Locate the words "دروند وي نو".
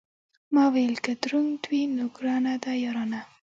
1.21-2.05